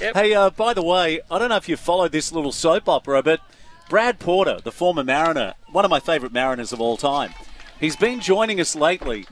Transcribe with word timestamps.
Yep. 0.00 0.14
Hey, 0.14 0.34
uh, 0.34 0.50
by 0.50 0.74
the 0.74 0.82
way, 0.82 1.20
I 1.30 1.38
don't 1.38 1.48
know 1.48 1.56
if 1.56 1.68
you 1.68 1.76
followed 1.76 2.12
this 2.12 2.32
little 2.32 2.52
soap 2.52 2.88
opera, 2.88 3.22
but 3.22 3.40
Brad 3.88 4.18
Porter, 4.18 4.58
the 4.62 4.72
former 4.72 5.04
Mariner, 5.04 5.54
one 5.70 5.84
of 5.84 5.90
my 5.90 6.00
favourite 6.00 6.32
Mariners 6.32 6.72
of 6.72 6.80
all 6.80 6.96
time, 6.96 7.34
he's 7.78 7.96
been 7.96 8.20
joining 8.20 8.60
us 8.60 8.74
lately, 8.74 9.26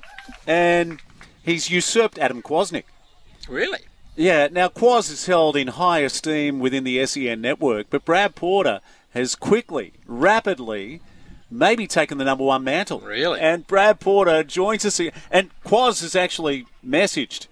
and 0.47 1.01
he's 1.43 1.71
usurped 1.71 2.19
Adam 2.19 2.43
Kwasnik. 2.43 2.85
Really? 3.49 3.81
Yeah. 4.17 4.49
Now 4.51 4.69
Quaz 4.69 5.11
is 5.11 5.27
held 5.27 5.57
in 5.57 5.69
high 5.69 6.01
esteem 6.01 6.61
within 6.61 6.85
the 6.85 7.05
SEN 7.07 7.41
network, 7.41 7.87
but 7.91 8.05
Brad 8.05 8.35
Porter 8.35 8.81
has 9.15 9.35
quickly, 9.35 9.95
rapidly. 10.07 11.01
Maybe 11.53 11.89
taken 11.89 12.19
the 12.19 12.25
number 12.25 12.45
one 12.45 12.63
mantle. 12.63 13.01
Really? 13.01 13.41
And 13.41 13.67
Brad 13.67 13.99
Porter 13.99 14.45
joins 14.45 14.85
us. 14.85 15.01
And 15.33 15.51
Quaz 15.65 16.01
has 16.01 16.15
actually 16.15 16.67
messaged. 16.87 17.49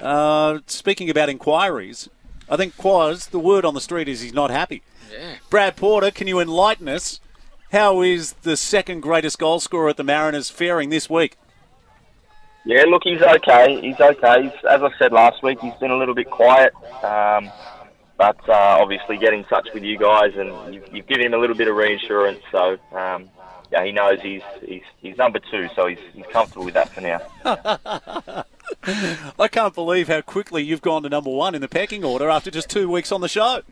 Uh, 0.00 0.60
speaking 0.66 1.10
about 1.10 1.28
inquiries, 1.28 2.08
I 2.52 2.56
think 2.58 2.76
Quaz, 2.76 3.30
the 3.30 3.38
word 3.38 3.64
on 3.64 3.72
the 3.72 3.80
street 3.80 4.08
is 4.08 4.20
he's 4.20 4.34
not 4.34 4.50
happy. 4.50 4.82
Yeah. 5.10 5.36
Brad 5.48 5.74
Porter, 5.74 6.10
can 6.10 6.26
you 6.26 6.38
enlighten 6.38 6.86
us? 6.86 7.18
How 7.70 8.02
is 8.02 8.34
the 8.42 8.58
second 8.58 9.00
greatest 9.00 9.38
goal 9.38 9.58
scorer 9.58 9.88
at 9.88 9.96
the 9.96 10.04
Mariners 10.04 10.50
faring 10.50 10.90
this 10.90 11.08
week? 11.08 11.38
Yeah, 12.66 12.82
look, 12.82 13.04
he's 13.04 13.22
okay. 13.22 13.80
He's 13.80 13.98
okay. 13.98 14.42
He's, 14.42 14.52
as 14.68 14.82
I 14.82 14.90
said 14.98 15.12
last 15.12 15.42
week, 15.42 15.60
he's 15.60 15.72
been 15.80 15.92
a 15.92 15.96
little 15.96 16.14
bit 16.14 16.28
quiet. 16.28 16.74
Um, 17.02 17.50
but 18.18 18.36
uh, 18.46 18.76
obviously, 18.80 19.16
get 19.16 19.32
in 19.32 19.44
touch 19.44 19.68
with 19.72 19.82
you 19.82 19.96
guys, 19.96 20.32
and 20.36 20.74
you've, 20.74 20.94
you've 20.94 21.06
given 21.06 21.24
him 21.24 21.32
a 21.32 21.38
little 21.38 21.56
bit 21.56 21.68
of 21.68 21.74
reinsurance. 21.74 22.42
So, 22.52 22.76
um, 22.92 23.30
yeah, 23.72 23.82
he 23.82 23.92
knows 23.92 24.20
he's, 24.20 24.42
he's 24.62 24.82
he's 25.00 25.16
number 25.16 25.38
two, 25.50 25.70
so 25.74 25.86
he's, 25.86 25.98
he's 26.12 26.26
comfortable 26.26 26.66
with 26.66 26.74
that 26.74 26.90
for 26.90 27.00
now. 27.00 28.44
I 29.38 29.48
can't 29.48 29.74
believe 29.74 30.08
how 30.08 30.20
quickly 30.20 30.62
you've 30.62 30.82
gone 30.82 31.02
to 31.02 31.08
number 31.08 31.30
one 31.30 31.54
in 31.54 31.60
the 31.60 31.68
pecking 31.68 32.04
order 32.04 32.28
after 32.28 32.50
just 32.50 32.68
two 32.68 32.88
weeks 32.90 33.12
on 33.12 33.20
the 33.20 33.28
show. 33.28 33.62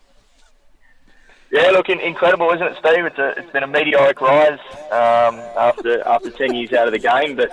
Yeah, 1.51 1.71
look, 1.71 1.89
incredible, 1.89 2.51
isn't 2.53 2.67
it, 2.67 2.77
Steve? 2.79 3.05
It's, 3.05 3.19
a, 3.19 3.31
it's 3.37 3.51
been 3.51 3.65
a 3.65 3.67
meteoric 3.67 4.21
rise 4.21 4.61
um, 4.93 5.41
after 5.59 6.01
after 6.07 6.31
ten 6.31 6.55
years 6.55 6.73
out 6.73 6.87
of 6.87 6.93
the 6.93 6.99
game, 6.99 7.35
but 7.35 7.51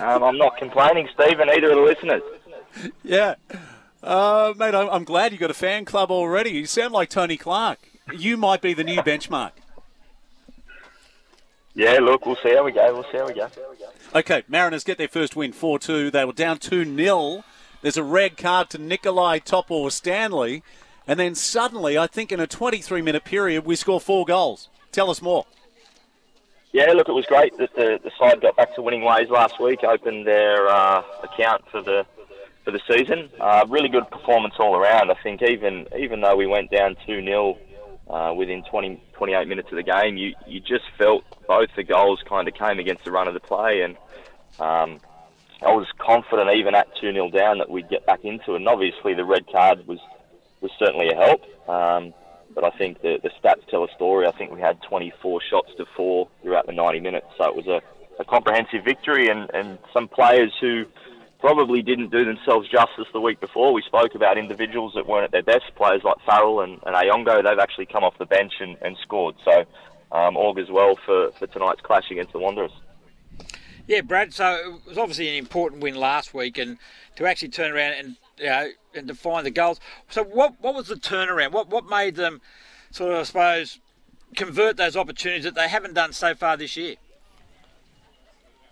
um, 0.00 0.22
I'm 0.22 0.38
not 0.38 0.56
complaining, 0.56 1.08
Steve, 1.12 1.38
and 1.38 1.50
neither 1.50 1.70
are 1.70 1.74
the 1.74 1.80
listeners. 1.82 2.22
Yeah. 3.04 3.34
Uh, 4.02 4.54
mate, 4.56 4.74
I'm 4.74 5.04
glad 5.04 5.32
you 5.32 5.38
got 5.38 5.50
a 5.50 5.54
fan 5.54 5.84
club 5.84 6.10
already. 6.10 6.50
You 6.50 6.66
sound 6.66 6.92
like 6.92 7.10
Tony 7.10 7.36
Clark. 7.36 7.78
You 8.16 8.36
might 8.36 8.62
be 8.62 8.72
the 8.72 8.84
new 8.84 9.00
benchmark. 9.00 9.50
Yeah, 11.76 11.98
look, 12.00 12.24
we'll 12.24 12.36
see 12.36 12.54
how 12.54 12.64
we 12.64 12.72
go. 12.72 12.90
We'll 12.94 13.04
see 13.12 13.18
how 13.18 13.26
we 13.26 13.34
go. 13.34 13.48
Okay, 14.14 14.42
Mariners 14.48 14.82
get 14.82 14.96
their 14.96 15.08
first 15.08 15.36
win 15.36 15.52
4 15.52 15.78
2. 15.78 16.10
They 16.10 16.24
were 16.24 16.32
down 16.32 16.58
2 16.58 16.96
0. 16.96 17.44
There's 17.82 17.98
a 17.98 18.02
red 18.02 18.38
card 18.38 18.70
to 18.70 18.78
Nikolai 18.78 19.40
Topor 19.40 19.92
Stanley. 19.92 20.62
And 21.06 21.20
then 21.20 21.34
suddenly, 21.34 21.98
I 21.98 22.06
think 22.06 22.32
in 22.32 22.40
a 22.40 22.46
23 22.46 23.02
minute 23.02 23.24
period, 23.24 23.66
we 23.66 23.76
score 23.76 24.00
four 24.00 24.24
goals. 24.24 24.70
Tell 24.90 25.10
us 25.10 25.20
more. 25.20 25.44
Yeah, 26.72 26.92
look, 26.92 27.10
it 27.10 27.12
was 27.12 27.26
great 27.26 27.56
that 27.58 27.74
the, 27.76 28.00
the 28.02 28.10
side 28.18 28.40
got 28.40 28.56
back 28.56 28.74
to 28.74 28.82
winning 28.82 29.02
ways 29.02 29.28
last 29.28 29.60
week, 29.60 29.84
opened 29.84 30.26
their 30.26 30.68
uh, 30.68 31.02
account 31.22 31.62
for 31.70 31.82
the 31.82 32.06
for 32.64 32.70
the 32.70 32.80
season. 32.90 33.28
Uh, 33.38 33.64
really 33.68 33.88
good 33.88 34.10
performance 34.10 34.54
all 34.58 34.74
around. 34.74 35.10
I 35.10 35.14
think 35.22 35.42
even 35.42 35.86
even 35.96 36.22
though 36.22 36.36
we 36.36 36.46
went 36.46 36.70
down 36.70 36.96
2 37.06 37.22
0 37.22 37.58
uh, 38.08 38.32
within 38.36 38.62
20, 38.70 39.02
28 39.14 39.48
minutes 39.48 39.68
of 39.70 39.76
the 39.76 39.82
game, 39.82 40.16
you, 40.16 40.34
you 40.46 40.60
just 40.60 40.84
felt 40.98 41.24
both 41.46 41.68
the 41.76 41.82
goals 41.82 42.20
kind 42.28 42.46
of 42.46 42.54
came 42.54 42.78
against 42.78 43.04
the 43.04 43.10
run 43.10 43.28
of 43.28 43.34
the 43.34 43.40
play. 43.40 43.82
And 43.82 43.96
um, 44.60 45.00
I 45.62 45.72
was 45.72 45.86
confident, 45.98 46.50
even 46.56 46.74
at 46.74 46.86
2 47.00 47.12
0 47.12 47.30
down, 47.30 47.58
that 47.58 47.70
we'd 47.70 47.88
get 47.88 48.06
back 48.06 48.24
into 48.24 48.52
it. 48.52 48.56
And 48.56 48.68
obviously, 48.68 49.14
the 49.14 49.24
red 49.24 49.50
card 49.50 49.86
was, 49.86 49.98
was 50.60 50.70
certainly 50.78 51.08
a 51.08 51.16
help. 51.16 51.68
Um, 51.68 52.14
but 52.54 52.64
I 52.64 52.70
think 52.70 53.02
the, 53.02 53.18
the 53.22 53.30
stats 53.42 53.68
tell 53.68 53.84
a 53.84 53.88
story. 53.94 54.26
I 54.26 54.32
think 54.32 54.52
we 54.52 54.60
had 54.60 54.80
24 54.88 55.40
shots 55.50 55.70
to 55.76 55.84
four 55.96 56.28
throughout 56.42 56.66
the 56.66 56.72
90 56.72 57.00
minutes. 57.00 57.26
So 57.36 57.44
it 57.44 57.56
was 57.56 57.66
a, 57.66 57.80
a 58.20 58.24
comprehensive 58.24 58.84
victory, 58.84 59.28
and, 59.28 59.50
and 59.52 59.78
some 59.92 60.08
players 60.08 60.52
who 60.60 60.84
probably 61.40 61.82
didn't 61.82 62.10
do 62.10 62.24
themselves 62.24 62.68
justice 62.68 63.06
the 63.12 63.20
week 63.20 63.40
before. 63.40 63.72
We 63.72 63.82
spoke 63.82 64.14
about 64.14 64.38
individuals 64.38 64.92
that 64.94 65.06
weren't 65.06 65.24
at 65.24 65.32
their 65.32 65.42
best, 65.42 65.74
players 65.76 66.02
like 66.04 66.16
Farrell 66.24 66.60
and, 66.60 66.80
and 66.84 66.94
Ayongo. 66.94 67.42
They've 67.42 67.58
actually 67.58 67.86
come 67.86 68.04
off 68.04 68.16
the 68.18 68.26
bench 68.26 68.54
and, 68.60 68.76
and 68.80 68.96
scored. 69.02 69.34
So 69.44 69.64
um, 70.12 70.36
augurs 70.36 70.70
well 70.70 70.96
for, 71.04 71.32
for 71.32 71.46
tonight's 71.46 71.80
clash 71.80 72.10
against 72.10 72.32
the 72.32 72.38
Wanderers. 72.38 72.72
Yeah, 73.86 74.00
Brad. 74.00 74.34
So 74.34 74.80
it 74.84 74.88
was 74.88 74.98
obviously 74.98 75.28
an 75.28 75.36
important 75.36 75.82
win 75.82 75.94
last 75.94 76.34
week, 76.34 76.58
and 76.58 76.78
to 77.16 77.26
actually 77.26 77.50
turn 77.50 77.72
around 77.72 77.92
and 77.92 78.16
you 78.38 78.46
know 78.46 78.70
and 78.94 79.08
to 79.08 79.14
find 79.14 79.46
the 79.46 79.50
goals. 79.50 79.78
So 80.08 80.24
what 80.24 80.54
what 80.60 80.74
was 80.74 80.88
the 80.88 80.96
turnaround? 80.96 81.52
What 81.52 81.68
what 81.68 81.88
made 81.88 82.16
them 82.16 82.40
sort 82.90 83.12
of 83.12 83.20
I 83.20 83.22
suppose 83.22 83.78
convert 84.34 84.76
those 84.76 84.96
opportunities 84.96 85.44
that 85.44 85.54
they 85.54 85.68
haven't 85.68 85.94
done 85.94 86.12
so 86.12 86.34
far 86.34 86.56
this 86.56 86.76
year? 86.76 86.96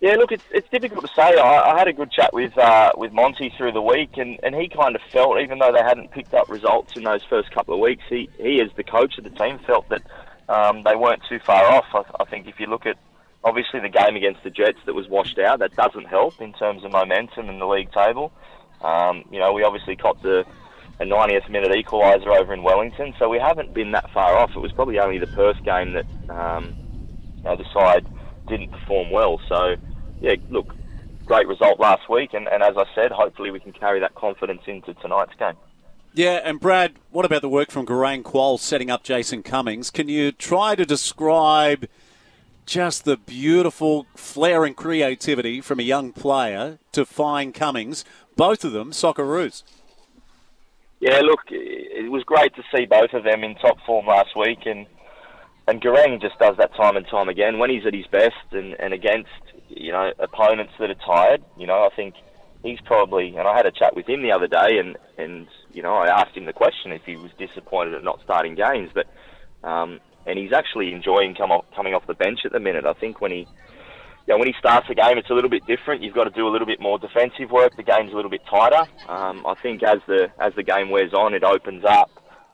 Yeah, 0.05 0.17
look, 0.17 0.33
it's, 0.33 0.45
it's 0.51 0.69
difficult 0.69 1.07
to 1.07 1.11
say. 1.17 1.39
I, 1.39 1.73
I 1.73 1.79
had 1.79 1.89
a 1.89 1.93
good 1.95 2.13
chat 2.13 2.35
with 2.35 2.59
uh, 2.59 2.93
with 2.95 3.11
Monty 3.15 3.51
through 3.57 3.73
the 3.73 3.81
week, 3.81 4.19
and, 4.19 4.39
and 4.43 4.55
he 4.55 4.69
kind 4.69 4.95
of 4.95 5.01
felt, 5.11 5.41
even 5.41 5.59
though 5.59 5.73
they 5.73 5.83
hadn't 5.83 6.11
picked 6.11 6.35
up 6.35 6.51
results 6.51 6.95
in 6.95 7.05
those 7.05 7.23
first 7.25 7.51
couple 7.53 7.73
of 7.73 7.81
weeks, 7.81 8.03
he, 8.11 8.29
he 8.37 8.61
as 8.61 8.69
the 8.77 8.85
coach 8.85 9.17
of 9.17 9.25
the 9.25 9.31
team, 9.31 9.59
felt 9.67 9.89
that 9.89 10.03
um, 10.51 10.83
they 10.83 10.95
weren't 10.95 11.23
too 11.27 11.39
far 11.39 11.73
off. 11.73 11.87
I, 11.95 12.03
I 12.21 12.27
think 12.27 12.47
if 12.47 12.61
you 12.61 12.67
look 12.67 12.85
at 12.85 12.99
obviously 13.45 13.81
the 13.81 13.89
game 13.89 14.15
against 14.15 14.45
the 14.45 14.51
Jets 14.51 14.77
that 14.85 14.95
was 14.95 15.09
washed 15.09 15.39
out, 15.39 15.61
that 15.61 15.75
doesn't 15.75 16.05
help 16.05 16.39
in 16.39 16.53
terms 16.53 16.85
of 16.85 16.93
momentum 16.93 17.49
in 17.49 17.59
the 17.59 17.67
league 17.67 17.91
table. 17.91 18.31
Um, 18.83 19.25
you 19.31 19.39
know, 19.39 19.55
we 19.55 19.63
obviously 19.63 19.97
caught 19.97 20.23
the 20.23 20.45
a 21.01 21.05
90th 21.07 21.49
minute 21.49 21.71
equaliser 21.71 22.27
over 22.27 22.53
in 22.53 22.63
Wellington, 22.63 23.15
so 23.19 23.31
we 23.31 23.39
haven't 23.39 23.73
been 23.73 23.93
that 23.93 24.11
far 24.13 24.37
off. 24.37 24.51
It 24.55 24.61
was 24.61 24.73
probably 24.73 24.99
only 24.99 25.17
the 25.17 25.29
Perth 25.29 25.65
game 25.65 25.95
that 25.95 26.05
um, 26.29 26.77
you 27.39 27.45
know, 27.45 27.57
the 27.57 27.65
side 27.73 28.07
didn't 28.49 28.71
perform 28.71 29.11
well. 29.11 29.41
So 29.49 29.77
yeah, 30.21 30.37
look, 30.51 30.75
great 31.25 31.47
result 31.47 31.81
last 31.81 32.09
week, 32.09 32.35
and, 32.35 32.49
and 32.49 32.63
as 32.63 32.77
I 32.77 32.85
said, 32.95 33.13
hopefully 33.13 33.51
we 33.51 33.61
can 33.61 33.73
carry 33.73 34.01
that 34.01 34.15
confidence 34.15 34.63
into 34.67 34.95
tonight's 34.95 35.35
game. 35.39 35.57
Yeah, 36.13 36.41
and 36.45 36.61
Brad, 36.61 36.95
what 37.11 37.25
about 37.25 37.43
the 37.43 37.49
work 37.49 37.71
from 37.71 37.87
Garang 37.87 38.23
Kuol 38.23 38.59
setting 38.59 38.91
up 38.91 39.03
Jason 39.03 39.43
Cummings? 39.43 39.91
Can 39.91 40.09
you 40.09 40.31
try 40.31 40.77
to 40.77 40.87
describe 40.87 41.89
just 42.67 43.05
the 43.05 43.17
beautiful 43.17 44.07
flair 44.15 44.65
and 44.65 44.77
creativity 44.77 45.61
from 45.61 45.81
a 45.81 45.83
young 45.83 46.13
player 46.13 46.79
to 46.93 47.05
find 47.05 47.53
Cummings, 47.53 48.05
both 48.37 48.65
of 48.65 48.73
them 48.73 48.93
Socceroos? 48.93 49.65
Yeah, 51.01 51.19
look, 51.21 51.41
it 51.51 52.11
was 52.11 52.23
great 52.25 52.55
to 52.55 52.63
see 52.75 52.87
both 52.87 53.13
of 53.13 53.25
them 53.25 53.45
in 53.45 53.57
top 53.57 53.79
form 53.85 54.07
last 54.07 54.37
week, 54.37 54.61
and 54.67 54.87
and 55.67 55.81
Garang 55.81 56.21
just 56.21 56.39
does 56.39 56.57
that 56.59 56.75
time 56.75 56.97
and 56.97 57.07
time 57.09 57.29
again 57.29 57.59
when 57.59 57.71
he's 57.71 57.87
at 57.87 57.95
his 57.95 58.07
best 58.07 58.35
and, 58.53 58.75
and 58.75 58.93
against 58.93 59.31
you 59.77 59.93
know, 59.93 60.13
opponents 60.19 60.73
that 60.79 60.91
are 60.91 60.95
tired. 60.95 61.43
You 61.57 61.67
know, 61.67 61.89
I 61.91 61.95
think 61.95 62.15
he's 62.63 62.81
probably, 62.85 63.29
and 63.37 63.47
I 63.47 63.57
had 63.57 63.67
a 63.67 63.71
chat 63.71 63.95
with 63.95 64.09
him 64.09 64.23
the 64.23 64.33
other 64.33 64.47
day, 64.49 64.79
and 64.79 64.97
and 65.19 65.47
you 65.73 65.83
know, 65.83 65.95
I 65.95 66.07
asked 66.07 66.37
him 66.37 66.47
the 66.47 66.53
question 66.53 66.93
if 66.93 67.03
he 67.05 67.17
was 67.17 67.31
disappointed 67.39 67.95
at 67.95 68.05
not 68.05 68.21
starting 68.25 68.55
games, 68.55 68.91
but 68.95 69.07
um, 69.67 70.01
and 70.27 70.39
he's 70.39 70.53
actually 70.53 70.93
enjoying 70.93 71.35
come 71.35 71.51
off, 71.51 71.65
coming 71.77 71.95
off 71.95 72.07
the 72.07 72.15
bench 72.15 72.41
at 72.45 72.53
the 72.53 72.61
minute. 72.61 72.87
I 72.87 72.95
think 72.95 73.21
when 73.21 73.31
he, 73.31 73.39
you 73.39 73.47
know, 74.29 74.39
when 74.39 74.49
he 74.49 74.55
starts 74.59 74.89
a 74.91 74.95
game, 74.95 75.19
it's 75.19 75.31
a 75.31 75.35
little 75.35 75.51
bit 75.51 75.67
different. 75.67 76.03
You've 76.03 76.15
got 76.15 76.25
to 76.25 76.31
do 76.31 76.49
a 76.49 76.51
little 76.51 76.67
bit 76.67 76.81
more 76.81 76.99
defensive 76.99 77.51
work. 77.51 77.77
The 77.77 77.83
game's 77.83 78.13
a 78.13 78.17
little 78.17 78.31
bit 78.31 78.43
tighter. 78.49 78.87
Um, 79.09 79.47
I 79.47 79.55
think 79.63 79.83
as 79.83 79.99
the 80.07 80.29
as 80.39 80.55
the 80.55 80.63
game 80.63 80.91
wears 80.91 81.13
on, 81.13 81.35
it 81.35 81.45
opens 81.45 81.85
up. 81.85 82.11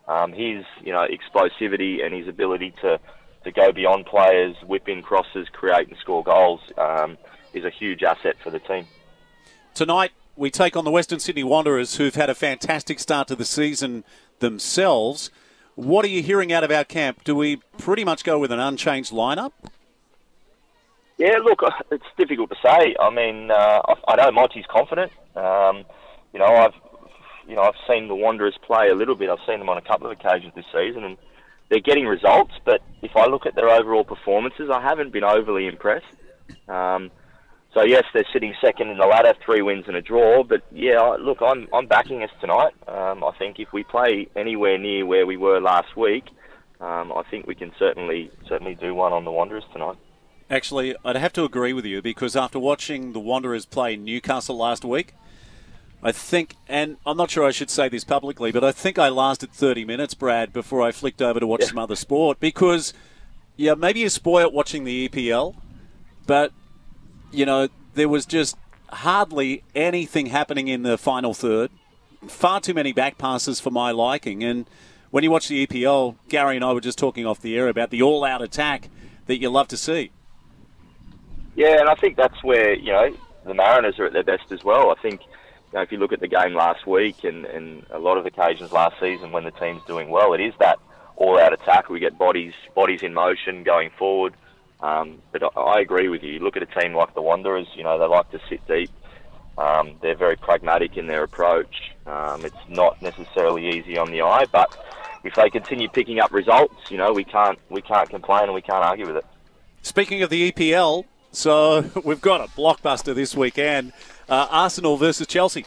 Um, 0.08 0.32
his 0.32 0.64
you 0.82 0.92
know 0.92 1.06
explosivity 1.06 2.04
and 2.04 2.14
his 2.14 2.26
ability 2.26 2.74
to 2.82 2.98
to 3.44 3.50
go 3.50 3.72
beyond 3.72 4.06
players, 4.06 4.56
whip 4.66 4.88
in 4.88 5.02
crosses, 5.02 5.48
create 5.52 5.88
and 5.88 5.96
score 5.98 6.22
goals 6.22 6.60
um, 6.76 7.16
is 7.54 7.64
a 7.64 7.70
huge 7.70 8.02
asset 8.02 8.36
for 8.42 8.50
the 8.50 8.58
team. 8.58 8.86
Tonight, 9.74 10.12
we 10.36 10.50
take 10.50 10.76
on 10.76 10.84
the 10.84 10.90
Western 10.90 11.20
Sydney 11.20 11.44
Wanderers, 11.44 11.96
who've 11.96 12.14
had 12.14 12.30
a 12.30 12.34
fantastic 12.34 12.98
start 12.98 13.28
to 13.28 13.36
the 13.36 13.44
season 13.44 14.04
themselves. 14.40 15.30
What 15.74 16.04
are 16.04 16.08
you 16.08 16.22
hearing 16.22 16.52
out 16.52 16.64
of 16.64 16.70
our 16.70 16.84
camp? 16.84 17.24
Do 17.24 17.34
we 17.34 17.56
pretty 17.78 18.04
much 18.04 18.24
go 18.24 18.38
with 18.38 18.52
an 18.52 18.60
unchanged 18.60 19.12
lineup? 19.12 19.52
Yeah, 21.18 21.36
look, 21.44 21.62
it's 21.90 22.04
difficult 22.16 22.50
to 22.50 22.56
say. 22.62 22.96
I 22.98 23.10
mean, 23.10 23.50
uh, 23.50 23.82
I 24.08 24.16
know 24.16 24.30
Monty's 24.32 24.64
confident. 24.70 25.12
Um, 25.36 25.84
you 26.32 26.38
know, 26.38 26.46
I've 26.46 26.74
you 27.46 27.56
know 27.56 27.62
I've 27.62 27.74
seen 27.86 28.08
the 28.08 28.14
Wanderers 28.14 28.56
play 28.62 28.88
a 28.88 28.94
little 28.94 29.14
bit. 29.14 29.28
I've 29.28 29.44
seen 29.46 29.58
them 29.58 29.68
on 29.68 29.76
a 29.76 29.82
couple 29.82 30.06
of 30.06 30.12
occasions 30.12 30.54
this 30.54 30.64
season, 30.72 31.04
and 31.04 31.18
they're 31.70 31.80
getting 31.80 32.06
results. 32.06 32.52
But 32.64 32.82
if 33.00 33.16
I 33.16 33.26
look 33.26 33.46
at 33.46 33.54
their 33.54 33.70
overall 33.70 34.04
performances, 34.04 34.68
I 34.70 34.82
haven't 34.82 35.12
been 35.12 35.24
overly 35.24 35.66
impressed. 35.66 36.04
Um, 36.68 37.10
so 37.72 37.82
yes, 37.82 38.04
they're 38.12 38.26
sitting 38.32 38.54
second 38.60 38.90
in 38.90 38.98
the 38.98 39.06
ladder, 39.06 39.32
three 39.44 39.62
wins 39.62 39.84
and 39.86 39.96
a 39.96 40.02
draw. 40.02 40.42
But 40.42 40.62
yeah, 40.72 41.00
look, 41.20 41.38
I'm 41.40 41.68
I'm 41.72 41.86
backing 41.86 42.22
us 42.22 42.30
tonight. 42.40 42.74
Um, 42.88 43.22
I 43.24 43.32
think 43.38 43.58
if 43.58 43.72
we 43.72 43.84
play 43.84 44.28
anywhere 44.36 44.76
near 44.76 45.06
where 45.06 45.24
we 45.24 45.36
were 45.36 45.60
last 45.60 45.96
week, 45.96 46.24
um, 46.80 47.12
I 47.12 47.22
think 47.30 47.46
we 47.46 47.54
can 47.54 47.72
certainly 47.78 48.30
certainly 48.48 48.74
do 48.74 48.94
one 48.94 49.12
on 49.12 49.24
the 49.24 49.30
Wanderers 49.30 49.64
tonight. 49.72 49.96
Actually, 50.50 50.96
I'd 51.04 51.14
have 51.14 51.32
to 51.34 51.44
agree 51.44 51.72
with 51.72 51.84
you 51.84 52.02
because 52.02 52.34
after 52.34 52.58
watching 52.58 53.12
the 53.12 53.20
Wanderers 53.20 53.66
play 53.66 53.94
Newcastle 53.94 54.56
last 54.56 54.84
week, 54.84 55.14
I 56.02 56.12
think, 56.12 56.56
and 56.68 56.96
I'm 57.04 57.16
not 57.16 57.30
sure 57.30 57.44
I 57.44 57.50
should 57.50 57.70
say 57.70 57.88
this 57.88 58.04
publicly, 58.04 58.52
but 58.52 58.64
I 58.64 58.72
think 58.72 58.98
I 58.98 59.08
lasted 59.08 59.52
30 59.52 59.84
minutes, 59.84 60.14
Brad, 60.14 60.52
before 60.52 60.80
I 60.80 60.92
flicked 60.92 61.20
over 61.20 61.40
to 61.40 61.46
watch 61.46 61.60
yeah. 61.62 61.68
some 61.68 61.78
other 61.78 61.96
sport 61.96 62.40
because, 62.40 62.94
yeah, 63.56 63.74
maybe 63.74 64.00
you 64.00 64.08
spoil 64.08 64.46
it 64.46 64.52
watching 64.52 64.84
the 64.84 65.08
EPL, 65.08 65.54
but 66.26 66.52
you 67.32 67.46
know, 67.46 67.68
there 67.94 68.08
was 68.08 68.26
just 68.26 68.56
hardly 68.88 69.62
anything 69.74 70.26
happening 70.26 70.68
in 70.68 70.82
the 70.82 70.98
final 70.98 71.34
third. 71.34 71.70
Far 72.26 72.60
too 72.60 72.74
many 72.74 72.92
back 72.92 73.18
passes 73.18 73.60
for 73.60 73.70
my 73.70 73.90
liking. 73.90 74.42
And 74.42 74.66
when 75.10 75.24
you 75.24 75.30
watch 75.30 75.48
the 75.48 75.66
EPL, 75.66 76.16
Gary 76.28 76.56
and 76.56 76.64
I 76.64 76.72
were 76.72 76.80
just 76.80 76.98
talking 76.98 77.26
off 77.26 77.40
the 77.40 77.56
air 77.56 77.68
about 77.68 77.90
the 77.90 78.02
all 78.02 78.24
out 78.24 78.42
attack 78.42 78.88
that 79.26 79.40
you 79.40 79.48
love 79.48 79.68
to 79.68 79.76
see. 79.76 80.10
Yeah, 81.56 81.80
and 81.80 81.88
I 81.88 81.94
think 81.94 82.16
that's 82.16 82.42
where, 82.42 82.74
you 82.74 82.92
know, 82.92 83.14
the 83.44 83.54
Mariners 83.54 83.98
are 83.98 84.06
at 84.06 84.12
their 84.12 84.22
best 84.22 84.52
as 84.52 84.64
well. 84.64 84.90
I 84.90 85.00
think, 85.00 85.22
you 85.72 85.78
know, 85.78 85.82
if 85.82 85.92
you 85.92 85.98
look 85.98 86.12
at 86.12 86.20
the 86.20 86.28
game 86.28 86.54
last 86.54 86.86
week 86.86 87.22
and, 87.22 87.44
and 87.46 87.86
a 87.90 87.98
lot 87.98 88.18
of 88.18 88.26
occasions 88.26 88.72
last 88.72 88.98
season 88.98 89.30
when 89.30 89.44
the 89.44 89.52
team's 89.52 89.84
doing 89.84 90.08
well, 90.08 90.32
it 90.34 90.40
is 90.40 90.52
that 90.58 90.80
all 91.16 91.38
out 91.38 91.52
attack. 91.52 91.88
We 91.88 92.00
get 92.00 92.18
bodies 92.18 92.54
bodies 92.74 93.02
in 93.02 93.14
motion 93.14 93.62
going 93.62 93.90
forward. 93.90 94.34
Um, 94.80 95.20
but 95.30 95.56
I, 95.56 95.80
agree 95.80 96.08
with 96.08 96.22
you. 96.22 96.32
you. 96.32 96.38
Look 96.40 96.56
at 96.56 96.62
a 96.62 96.80
team 96.80 96.94
like 96.94 97.14
the 97.14 97.22
Wanderers. 97.22 97.68
You 97.74 97.84
know 97.84 97.98
they 97.98 98.06
like 98.06 98.30
to 98.30 98.40
sit 98.48 98.66
deep. 98.66 98.90
Um, 99.58 99.96
they're 100.00 100.16
very 100.16 100.36
pragmatic 100.36 100.96
in 100.96 101.06
their 101.06 101.22
approach. 101.22 101.92
Um, 102.06 102.44
it's 102.44 102.56
not 102.68 103.00
necessarily 103.02 103.68
easy 103.68 103.98
on 103.98 104.10
the 104.10 104.22
eye, 104.22 104.46
but 104.50 104.76
if 105.22 105.34
they 105.34 105.50
continue 105.50 105.88
picking 105.88 106.18
up 106.18 106.32
results, 106.32 106.90
you 106.90 106.96
know 106.96 107.12
we 107.12 107.24
can't 107.24 107.58
we 107.68 107.82
can't 107.82 108.08
complain 108.08 108.44
and 108.44 108.54
we 108.54 108.62
can't 108.62 108.84
argue 108.84 109.06
with 109.06 109.16
it. 109.16 109.26
Speaking 109.82 110.22
of 110.22 110.30
the 110.30 110.50
EPL, 110.50 111.04
so 111.32 111.90
we've 112.04 112.20
got 112.20 112.40
a 112.40 112.50
blockbuster 112.52 113.14
this 113.14 113.36
weekend: 113.36 113.92
uh, 114.28 114.46
Arsenal 114.50 114.96
versus 114.96 115.26
Chelsea. 115.26 115.66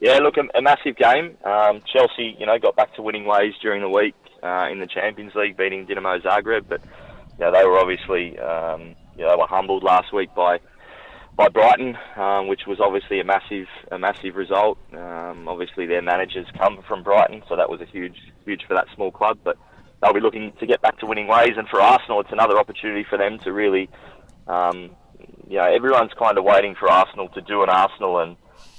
Yeah, 0.00 0.18
look, 0.18 0.36
a, 0.38 0.44
a 0.56 0.62
massive 0.62 0.96
game. 0.96 1.36
Um, 1.44 1.82
Chelsea, 1.92 2.34
you 2.38 2.46
know, 2.46 2.58
got 2.58 2.74
back 2.74 2.94
to 2.94 3.02
winning 3.02 3.26
ways 3.26 3.52
during 3.60 3.82
the 3.82 3.88
week 3.88 4.14
uh, 4.42 4.68
in 4.70 4.80
the 4.80 4.86
Champions 4.86 5.34
League, 5.34 5.56
beating 5.56 5.86
Dinamo 5.86 6.22
Zagreb, 6.22 6.64
but 6.68 6.80
you 7.38 7.44
know, 7.44 7.52
they 7.52 7.64
were 7.64 7.78
obviously 7.78 8.38
um, 8.38 8.94
you 9.16 9.24
know, 9.24 9.30
they 9.30 9.36
were 9.36 9.46
humbled 9.46 9.82
last 9.82 10.12
week 10.12 10.34
by 10.34 10.60
by 11.36 11.48
Brighton, 11.48 11.96
um, 12.16 12.48
which 12.48 12.66
was 12.66 12.80
obviously 12.80 13.20
a 13.20 13.24
massive 13.24 13.66
a 13.90 13.98
massive 13.98 14.36
result. 14.36 14.78
Um, 14.92 15.48
obviously, 15.48 15.86
their 15.86 16.02
managers 16.02 16.46
come 16.58 16.82
from 16.86 17.02
Brighton, 17.02 17.42
so 17.48 17.56
that 17.56 17.70
was 17.70 17.80
a 17.80 17.86
huge 17.86 18.18
huge 18.44 18.64
for 18.66 18.74
that 18.74 18.86
small 18.94 19.10
club. 19.10 19.38
But 19.44 19.58
they'll 20.00 20.12
be 20.12 20.20
looking 20.20 20.52
to 20.60 20.66
get 20.66 20.80
back 20.82 20.98
to 21.00 21.06
winning 21.06 21.26
ways, 21.26 21.54
and 21.56 21.68
for 21.68 21.80
Arsenal, 21.80 22.20
it's 22.20 22.32
another 22.32 22.58
opportunity 22.58 23.04
for 23.08 23.18
them 23.18 23.38
to 23.40 23.52
really, 23.52 23.88
um, 24.46 24.90
you 25.48 25.56
know, 25.56 25.64
everyone's 25.64 26.12
kind 26.18 26.38
of 26.38 26.44
waiting 26.44 26.74
for 26.74 26.90
Arsenal 26.90 27.28
to 27.30 27.40
do 27.40 27.62
an 27.62 27.68
Arsenal 27.68 28.18
and 28.20 28.36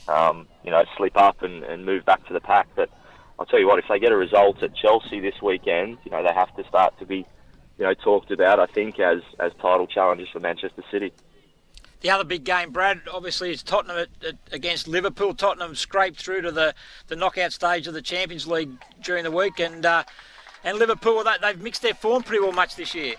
um, 0.08 0.48
you 0.64 0.72
know 0.72 0.84
slip 0.98 1.16
up 1.16 1.42
and, 1.42 1.64
and 1.64 1.86
move 1.86 2.06
back 2.06 2.26
to 2.28 2.34
the 2.34 2.42
pack. 2.42 2.68
But 2.76 2.90
I'll 3.40 3.46
tell 3.46 3.60
you 3.60 3.68
what, 3.68 3.80
if 3.80 3.86
they 3.90 4.00
get 4.00 4.12
a 4.12 4.18
result 4.18 4.62
at 4.64 4.76
Chelsea 4.76 5.20
this 5.20 5.42
weekend, 5.42 5.98
you 6.04 6.12
know 6.12 6.24
they 6.24 6.34
have 6.34 6.56
to 6.56 6.64
start 6.68 6.98
to 7.00 7.06
be 7.06 7.26
you 7.82 7.88
know, 7.88 7.96
talked 7.96 8.30
about, 8.30 8.60
I 8.60 8.68
think, 8.68 9.00
as, 9.00 9.22
as 9.40 9.52
title 9.60 9.88
challengers 9.88 10.30
for 10.32 10.40
Manchester 10.40 10.84
City. 10.92 11.12
The 12.02 12.12
other 12.12 12.24
big 12.24 12.44
game, 12.44 12.70
Brad, 12.70 13.02
obviously 13.12 13.50
is 13.50 13.64
Tottenham 13.64 14.06
against 14.52 14.88
Liverpool. 14.88 15.34
Tottenham 15.34 15.74
scraped 15.74 16.22
through 16.22 16.42
to 16.42 16.52
the, 16.52 16.76
the 17.08 17.16
knockout 17.16 17.54
stage 17.54 17.88
of 17.88 17.96
the 17.96 18.02
Champions 18.04 18.46
League 18.46 18.70
during 19.02 19.24
the 19.24 19.32
week, 19.32 19.60
and 19.60 19.84
uh, 19.84 20.04
and 20.64 20.78
Liverpool 20.78 21.24
they've 21.42 21.62
mixed 21.62 21.82
their 21.82 21.94
form 21.94 22.24
pretty 22.24 22.44
well 22.44 22.52
much 22.52 22.76
this 22.76 22.94
year. 22.96 23.16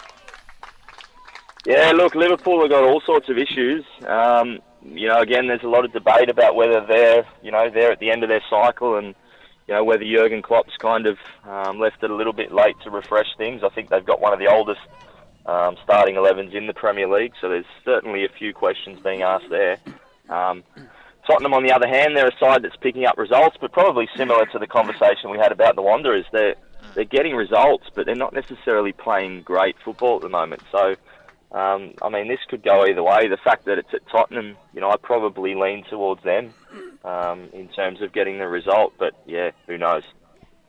Yeah, 1.67 1.93
look, 1.93 2.15
Liverpool 2.15 2.61
have 2.61 2.71
got 2.71 2.83
all 2.83 3.01
sorts 3.01 3.29
of 3.29 3.39
issues. 3.39 3.85
Um, 4.07 4.59
you 4.85 5.07
know, 5.09 5.21
again, 5.21 5.47
there's 5.47 5.63
a 5.63 5.69
lot 5.69 5.85
of 5.85 5.93
debate 5.93 6.29
about 6.29 6.57
whether 6.57 6.85
they're 6.87 7.25
you 7.43 7.51
know 7.51 7.71
they're 7.71 7.93
at 7.93 8.01
the 8.01 8.11
end 8.11 8.23
of 8.23 8.29
their 8.29 8.43
cycle 8.51 8.97
and 8.97 9.15
you 9.69 9.75
know, 9.75 9.85
whether 9.85 10.05
Jurgen 10.05 10.43
Klopp's 10.43 10.77
kind 10.79 11.07
of 11.07 11.19
um, 11.45 11.79
left 11.79 12.03
it 12.03 12.11
a 12.11 12.15
little 12.15 12.33
bit 12.33 12.53
late 12.53 12.77
to 12.85 12.91
refresh 12.91 13.29
things. 13.37 13.63
I 13.63 13.69
think 13.69 13.91
they've 13.91 14.05
got 14.05 14.21
one 14.21 14.33
of 14.33 14.39
the 14.39 14.49
oldest 14.49 14.81
um, 15.47 15.77
starting 15.85 16.17
11s 16.17 16.55
in 16.55 16.67
the 16.67 16.75
Premier 16.75 17.09
League, 17.09 17.33
so 17.41 17.49
there's 17.49 17.65
certainly 17.85 18.25
a 18.25 18.29
few 18.29 18.53
questions 18.53 19.01
being 19.03 19.23
asked 19.23 19.51
there. 19.51 19.79
Um, 20.29 20.65
Tottenham, 21.27 21.55
on 21.55 21.63
the 21.63 21.73
other 21.73 21.87
hand, 21.87 22.17
they're 22.17 22.29
a 22.29 22.39
side 22.39 22.63
that's 22.65 22.77
picking 22.77 23.07
up 23.07 23.17
results, 23.17 23.57
but 23.61 23.73
probably 23.73 24.09
similar 24.17 24.45
to 24.47 24.59
the 24.59 24.67
conversation 24.67 25.31
we 25.31 25.39
had 25.39 25.53
about 25.53 25.77
the 25.77 25.83
Wanderers. 25.83 26.27
They're 26.33 26.57
they're 26.95 27.05
getting 27.05 27.35
results, 27.35 27.87
but 27.95 28.07
they're 28.07 28.15
not 28.15 28.33
necessarily 28.33 28.93
playing 28.93 29.43
great 29.43 29.77
football 29.85 30.17
at 30.17 30.23
the 30.23 30.29
moment. 30.29 30.63
So, 30.71 30.97
um, 31.53 31.95
I 32.03 32.09
mean, 32.09 32.29
this 32.29 32.41
could 32.49 32.63
go 32.63 32.87
either 32.87 33.03
way. 33.03 33.29
The 33.29 33.37
fact 33.37 33.65
that 33.67 33.79
it's 33.79 33.93
at 33.93 34.07
Tottenham, 34.09 34.57
you 34.75 34.81
know, 34.81 34.91
I 34.91 34.97
probably 34.97 35.55
lean 35.55 35.85
towards 35.85 36.23
them 36.23 36.55
um, 37.05 37.49
in 37.53 37.69
terms 37.69 38.01
of 38.01 38.13
getting 38.13 38.39
the 38.39 38.49
result. 38.49 38.95
But 38.99 39.15
yeah, 39.27 39.51
who 39.67 39.79
knows? 39.79 40.03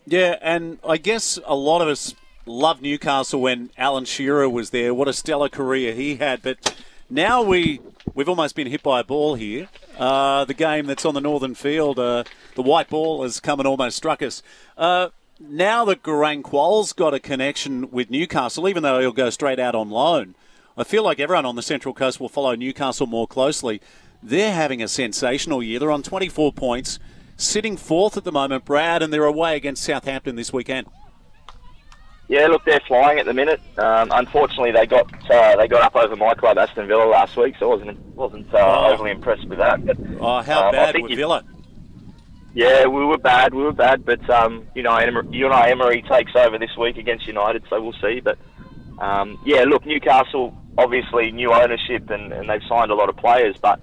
Yeah, 0.05 0.35
and 0.41 0.79
I 0.87 0.97
guess 0.97 1.39
a 1.45 1.55
lot 1.55 1.81
of 1.81 1.87
us 1.87 2.13
loved 2.45 2.81
Newcastle 2.81 3.41
when 3.41 3.69
Alan 3.77 4.05
Shearer 4.05 4.49
was 4.49 4.71
there. 4.71 4.93
What 4.93 5.07
a 5.07 5.13
stellar 5.13 5.49
career 5.49 5.93
he 5.93 6.17
had. 6.17 6.41
But 6.41 6.75
now 7.09 7.41
we 7.41 7.79
we've 8.13 8.29
almost 8.29 8.55
been 8.55 8.67
hit 8.67 8.83
by 8.83 8.99
a 8.99 9.03
ball 9.03 9.35
here. 9.35 9.69
Uh, 9.97 10.45
the 10.45 10.53
game 10.53 10.85
that's 10.85 11.05
on 11.05 11.13
the 11.13 11.21
northern 11.21 11.55
field, 11.55 11.99
uh, 11.99 12.23
the 12.55 12.61
white 12.61 12.89
ball 12.89 13.23
has 13.23 13.39
come 13.39 13.59
and 13.59 13.67
almost 13.67 13.97
struck 13.97 14.21
us. 14.21 14.43
Uh, 14.77 15.09
now 15.39 15.85
that 15.85 16.03
Garang 16.03 16.43
Kuol's 16.43 16.93
got 16.93 17.13
a 17.13 17.19
connection 17.19 17.89
with 17.91 18.09
Newcastle, 18.09 18.67
even 18.67 18.83
though 18.83 18.99
he'll 18.99 19.11
go 19.11 19.29
straight 19.29 19.59
out 19.59 19.75
on 19.75 19.89
loan, 19.89 20.35
I 20.77 20.83
feel 20.83 21.03
like 21.03 21.19
everyone 21.19 21.45
on 21.45 21.55
the 21.55 21.61
Central 21.61 21.93
Coast 21.93 22.19
will 22.19 22.29
follow 22.29 22.55
Newcastle 22.55 23.07
more 23.07 23.27
closely. 23.27 23.81
They're 24.21 24.53
having 24.53 24.81
a 24.81 24.87
sensational 24.87 25.61
year. 25.61 25.79
They're 25.79 25.91
on 25.91 26.03
24 26.03 26.53
points, 26.53 26.97
sitting 27.37 27.77
fourth 27.77 28.17
at 28.17 28.23
the 28.23 28.31
moment, 28.31 28.65
Brad, 28.65 29.03
and 29.03 29.11
they're 29.11 29.25
away 29.25 29.55
against 29.55 29.83
Southampton 29.83 30.35
this 30.35 30.53
weekend. 30.53 30.87
Yeah, 32.29 32.47
look, 32.47 32.63
they're 32.63 32.81
flying 32.87 33.19
at 33.19 33.25
the 33.25 33.33
minute. 33.33 33.59
Um, 33.77 34.09
unfortunately, 34.11 34.71
they 34.71 34.87
got 34.87 35.11
uh, 35.29 35.57
they 35.57 35.67
got 35.67 35.83
up 35.83 35.95
over 35.95 36.15
my 36.15 36.33
club, 36.33 36.57
Aston 36.57 36.87
Villa, 36.87 37.03
last 37.03 37.35
week, 37.35 37.55
so 37.59 37.69
I 37.69 37.75
wasn't 37.75 37.99
wasn't 38.15 38.53
uh, 38.53 38.57
oh. 38.59 38.93
overly 38.93 39.11
impressed 39.11 39.47
with 39.47 39.59
that. 39.59 39.85
But, 39.85 39.97
oh, 40.21 40.41
how 40.41 40.67
um, 40.67 40.71
bad 40.71 40.99
were 40.99 41.09
Villa? 41.09 41.43
Yeah, 42.53 42.85
we 42.85 43.03
were 43.03 43.17
bad. 43.17 43.53
We 43.53 43.63
were 43.63 43.73
bad, 43.73 44.05
but 44.05 44.27
um, 44.29 44.67
you 44.75 44.83
know, 44.83 44.97
you 45.31 45.49
know, 45.49 45.57
Emery 45.57 46.03
takes 46.03 46.35
over 46.35 46.57
this 46.59 46.75
week 46.77 46.97
against 46.97 47.25
United, 47.25 47.63
so 47.69 47.81
we'll 47.81 47.95
see. 48.01 48.19
But 48.19 48.37
um, 48.99 49.39
yeah, 49.45 49.63
look, 49.63 49.85
Newcastle 49.85 50.55
obviously 50.77 51.31
new 51.31 51.53
ownership 51.53 52.09
and, 52.09 52.33
and 52.33 52.49
they've 52.49 52.63
signed 52.67 52.91
a 52.91 52.95
lot 52.95 53.09
of 53.09 53.15
players, 53.15 53.55
but 53.61 53.79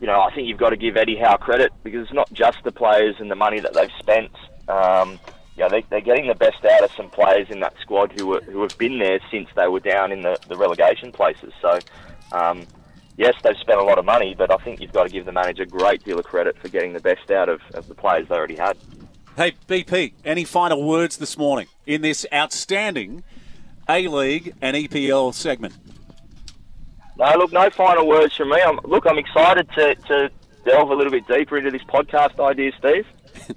you 0.00 0.06
know, 0.06 0.20
I 0.20 0.34
think 0.34 0.48
you've 0.48 0.58
got 0.58 0.70
to 0.70 0.76
give 0.76 0.96
Eddie 0.96 1.16
Howe 1.16 1.36
credit 1.36 1.72
because 1.82 2.02
it's 2.02 2.12
not 2.12 2.30
just 2.32 2.58
the 2.64 2.72
players 2.72 3.16
and 3.20 3.30
the 3.30 3.36
money 3.36 3.60
that 3.60 3.74
they've 3.74 3.90
spent. 3.98 4.32
Um, 4.68 5.18
yeah, 5.56 5.68
they, 5.68 5.82
they're 5.88 6.00
getting 6.00 6.26
the 6.26 6.34
best 6.34 6.64
out 6.64 6.82
of 6.82 6.90
some 6.92 7.10
players 7.10 7.48
in 7.48 7.60
that 7.60 7.74
squad 7.80 8.12
who 8.18 8.26
were, 8.26 8.40
who 8.40 8.60
have 8.62 8.76
been 8.76 8.98
there 8.98 9.20
since 9.30 9.48
they 9.54 9.68
were 9.68 9.80
down 9.80 10.10
in 10.10 10.22
the, 10.22 10.38
the 10.48 10.56
relegation 10.56 11.12
places. 11.12 11.52
So, 11.62 11.78
um, 12.32 12.66
yes, 13.16 13.34
they've 13.42 13.56
spent 13.58 13.80
a 13.80 13.84
lot 13.84 13.98
of 13.98 14.04
money, 14.04 14.34
but 14.36 14.50
I 14.50 14.56
think 14.58 14.80
you've 14.80 14.92
got 14.92 15.04
to 15.04 15.12
give 15.12 15.24
the 15.24 15.32
manager 15.32 15.62
a 15.62 15.66
great 15.66 16.04
deal 16.04 16.18
of 16.18 16.24
credit 16.24 16.56
for 16.58 16.68
getting 16.68 16.92
the 16.92 17.00
best 17.00 17.30
out 17.30 17.48
of, 17.48 17.60
of 17.74 17.88
the 17.88 17.94
players 17.94 18.28
they 18.28 18.34
already 18.34 18.56
had. 18.56 18.76
Hey, 19.36 19.52
BP, 19.68 20.12
any 20.24 20.44
final 20.44 20.86
words 20.86 21.16
this 21.16 21.36
morning 21.36 21.66
in 21.86 22.02
this 22.02 22.24
outstanding 22.32 23.24
A 23.88 24.06
League 24.06 24.54
and 24.60 24.76
EPL 24.76 25.34
segment? 25.34 25.74
No, 27.18 27.32
look, 27.36 27.52
no 27.52 27.70
final 27.70 28.06
words 28.06 28.36
from 28.36 28.50
me. 28.50 28.60
I'm, 28.60 28.78
look, 28.84 29.06
I'm 29.06 29.18
excited 29.18 29.68
to, 29.74 29.94
to 29.94 30.30
delve 30.64 30.90
a 30.90 30.94
little 30.94 31.12
bit 31.12 31.26
deeper 31.26 31.58
into 31.58 31.70
this 31.70 31.82
podcast 31.82 32.40
idea, 32.40 32.72
Steve. 32.78 33.06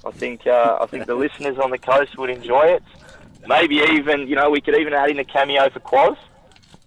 I 0.05 0.11
think 0.11 0.45
uh, 0.47 0.79
I 0.81 0.85
think 0.87 1.05
the 1.05 1.15
listeners 1.15 1.57
on 1.59 1.69
the 1.69 1.77
coast 1.77 2.17
would 2.17 2.29
enjoy 2.29 2.63
it. 2.63 2.83
Maybe 3.47 3.75
even, 3.75 4.27
you 4.27 4.35
know, 4.35 4.49
we 4.49 4.61
could 4.61 4.75
even 4.75 4.93
add 4.93 5.09
in 5.09 5.19
a 5.19 5.23
cameo 5.23 5.69
for 5.69 5.79
Quaz. 5.79 6.17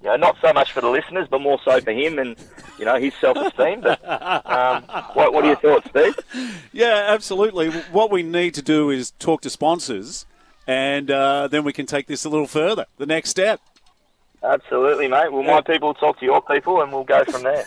You 0.03 0.09
know, 0.09 0.17
not 0.17 0.37
so 0.41 0.53
much 0.53 0.73
for 0.73 0.81
the 0.81 0.89
listeners, 0.89 1.29
but 1.31 1.41
more 1.41 1.59
so 1.65 1.81
for 1.81 1.93
him 1.93 2.19
and 2.19 2.37
you 2.81 2.87
know 2.87 2.99
his 2.99 3.13
self-esteem. 3.21 3.83
But 3.83 4.01
um, 4.09 4.83
what, 5.13 5.33
what 5.33 5.45
are 5.45 5.49
your 5.49 5.57
thoughts, 5.57 5.89
Steve? 5.91 6.17
Yeah, 6.73 7.05
absolutely. 7.09 7.71
What 7.71 8.11
we 8.11 8.25
need 8.25 8.55
to 8.55 8.63
do 8.63 8.91
is 8.91 9.13
talk 9.13 9.43
to 9.43 9.51
sponsors, 9.51 10.27
and 10.67 11.11
uh, 11.11 11.47
then 11.47 11.63
we 11.63 11.73
can 11.73 11.87
take 11.87 12.09
this 12.09 12.25
a 12.25 12.29
little 12.29 12.49
further. 12.49 12.87
The 12.99 13.07
next 13.07 13.31
step. 13.31 13.61
Absolutely, 14.43 15.07
mate. 15.07 15.31
Well, 15.31 15.43
my 15.43 15.61
people 15.61 15.89
will 15.89 15.95
talk 15.95 16.19
to 16.21 16.25
your 16.25 16.41
people, 16.41 16.81
and 16.81 16.91
we'll 16.91 17.05
go 17.05 17.23
from 17.25 17.43
there. 17.43 17.67